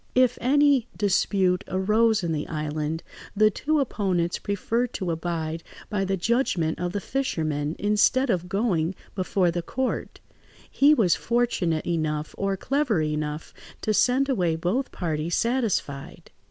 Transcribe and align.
If 0.15 0.39
any 0.41 0.87
dispute 0.97 1.63
arose 1.67 2.23
in 2.23 2.31
the 2.31 2.47
island, 2.47 3.03
the 3.35 3.51
two 3.51 3.79
opponents 3.79 4.39
preferred 4.39 4.93
to 4.93 5.11
abide 5.11 5.61
by 5.91 6.05
the 6.05 6.17
judgment 6.17 6.79
of 6.79 6.93
the 6.93 6.99
fisherman 6.99 7.75
instead 7.77 8.31
of 8.31 8.49
going 8.49 8.95
before 9.13 9.51
the 9.51 9.61
court; 9.61 10.19
he 10.71 10.95
was 10.95 11.13
fortunate 11.13 11.85
enough 11.85 12.33
or 12.35 12.57
clever 12.57 12.99
enough 13.03 13.53
to 13.81 13.93
send 13.93 14.27
away 14.27 14.55
both 14.55 14.91
parties 14.91 15.35
satisfied. 15.35 16.31